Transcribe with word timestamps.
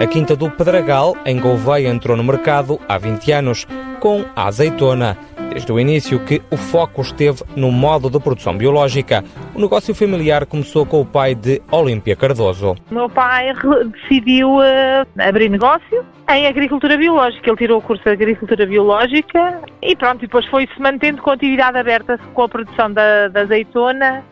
A 0.00 0.06
Quinta 0.06 0.34
do 0.34 0.50
Pedragal, 0.50 1.14
em 1.26 1.38
Gouveia, 1.38 1.90
entrou 1.90 2.16
no 2.16 2.24
mercado 2.24 2.80
há 2.88 2.96
20 2.96 3.32
anos, 3.32 3.66
com 4.00 4.24
a 4.34 4.46
azeitona. 4.46 5.14
Desde 5.50 5.70
o 5.70 5.78
início 5.78 6.24
que 6.24 6.40
o 6.50 6.56
foco 6.56 7.02
esteve 7.02 7.42
no 7.54 7.70
modo 7.70 8.08
de 8.08 8.18
produção 8.18 8.56
biológica. 8.56 9.22
O 9.54 9.60
negócio 9.60 9.94
familiar 9.94 10.46
começou 10.46 10.86
com 10.86 11.02
o 11.02 11.04
pai 11.04 11.34
de 11.34 11.60
Olímpia 11.70 12.16
Cardoso. 12.16 12.76
Meu 12.90 13.10
pai 13.10 13.52
decidiu 14.00 14.54
uh, 14.54 15.06
abrir 15.18 15.50
negócio 15.50 16.02
em 16.30 16.46
agricultura 16.46 16.96
biológica. 16.96 17.50
Ele 17.50 17.58
tirou 17.58 17.78
o 17.78 17.82
curso 17.82 18.02
de 18.02 18.10
agricultura 18.10 18.64
biológica 18.64 19.60
e 19.82 19.94
pronto, 19.94 20.20
depois 20.22 20.46
foi-se 20.46 20.80
mantendo 20.80 21.20
com 21.20 21.28
a 21.28 21.34
atividade 21.34 21.76
aberta 21.76 22.18
com 22.32 22.42
a 22.42 22.48
produção 22.48 22.90
da, 22.90 23.28
da 23.28 23.42
azeitona 23.42 24.24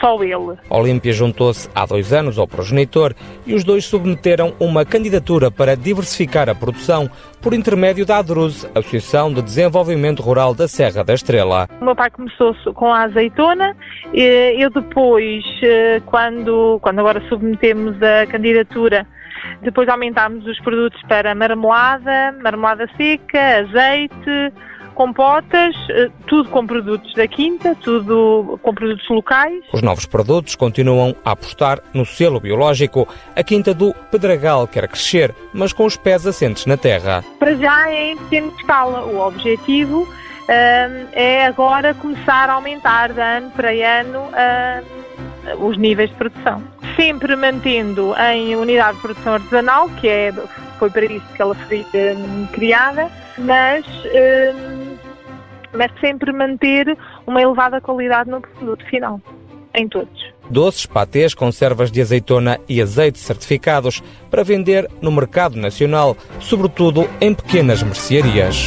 só 0.00 0.22
ele. 0.22 0.58
Olímpia 0.68 1.12
juntou-se 1.12 1.68
há 1.74 1.86
dois 1.86 2.12
anos 2.12 2.38
ao 2.38 2.46
progenitor 2.46 3.14
e 3.46 3.54
os 3.54 3.64
dois 3.64 3.84
submeteram 3.84 4.54
uma 4.58 4.84
candidatura 4.84 5.50
para 5.50 5.76
diversificar 5.76 6.48
a 6.48 6.54
produção 6.54 7.10
por 7.40 7.54
intermédio 7.54 8.04
da 8.04 8.18
ADRUZ, 8.18 8.68
Associação 8.74 9.32
de 9.32 9.42
Desenvolvimento 9.42 10.22
Rural 10.22 10.54
da 10.54 10.66
Serra 10.66 11.04
da 11.04 11.14
Estrela. 11.14 11.68
O 11.80 11.84
meu 11.84 11.94
pai 11.94 12.10
começou 12.10 12.54
com 12.74 12.92
a 12.92 13.02
azeitona, 13.04 13.76
eu 14.12 14.70
depois, 14.70 15.44
eh, 15.62 16.00
quando, 16.06 16.78
quando 16.80 16.98
agora 16.98 17.22
submetemos 17.28 18.02
a 18.02 18.26
candidatura, 18.26 19.06
depois 19.62 19.88
aumentámos 19.88 20.46
os 20.46 20.58
produtos 20.60 21.00
para 21.08 21.34
marmelada, 21.34 22.32
marmelada 22.42 22.88
seca, 22.96 23.60
azeite, 23.60 24.52
compotas, 24.96 25.76
eh, 25.90 26.08
tudo 26.26 26.48
com 26.48 26.66
produtos 26.66 27.12
da 27.14 27.28
quinta, 27.28 27.76
tudo 27.76 28.58
com 28.62 28.74
produtos 28.74 29.06
locais. 29.08 29.62
Os 29.72 29.82
novos 29.82 30.06
produtos 30.06 30.56
continuam 30.56 31.14
a 31.24 31.32
apostar 31.32 31.80
no 31.92 32.04
selo 32.04 32.40
biológico. 32.40 33.06
A 33.36 33.42
quinta 33.44 33.74
do 33.74 33.94
Pedragal 34.10 34.66
quer 34.66 34.88
crescer, 34.88 35.34
mas 35.52 35.72
com 35.72 35.84
os 35.84 35.96
pés 35.96 36.26
assentes 36.26 36.66
na 36.66 36.76
terra. 36.76 37.22
Para 37.38 37.54
já 37.54 37.90
é 37.90 38.12
em 38.12 38.16
pequena 38.16 38.48
escala. 38.58 39.04
O 39.04 39.20
objetivo 39.20 40.02
uh, 40.02 41.08
é 41.12 41.46
agora 41.46 41.92
começar 41.94 42.48
a 42.48 42.54
aumentar 42.54 43.12
de 43.12 43.20
ano 43.20 43.50
para 43.50 43.70
ano 43.70 44.20
uh, 44.20 45.05
os 45.58 45.76
níveis 45.76 46.10
de 46.10 46.16
produção. 46.16 46.62
Sempre 46.96 47.36
mantendo 47.36 48.14
em 48.32 48.56
unidade 48.56 48.96
de 48.96 49.02
produção 49.02 49.34
artesanal, 49.34 49.88
que 49.90 50.08
é, 50.08 50.32
foi 50.78 50.90
para 50.90 51.04
isso 51.04 51.26
que 51.34 51.42
ela 51.42 51.54
foi 51.54 51.80
uh, 51.80 52.48
criada, 52.52 53.10
mas 53.38 53.84
mas 55.76 55.92
sempre 56.00 56.32
manter 56.32 56.96
uma 57.26 57.40
elevada 57.40 57.80
qualidade 57.80 58.30
no 58.30 58.40
produto 58.40 58.84
final, 58.86 59.20
em 59.74 59.88
todos. 59.88 60.34
Doces, 60.48 60.86
patês, 60.86 61.34
conservas 61.34 61.90
de 61.90 62.00
azeitona 62.00 62.58
e 62.68 62.80
azeite 62.80 63.18
certificados 63.18 64.02
para 64.30 64.42
vender 64.42 64.88
no 65.00 65.10
mercado 65.10 65.56
nacional, 65.56 66.16
sobretudo 66.40 67.08
em 67.20 67.34
pequenas 67.34 67.82
mercearias. 67.82 68.66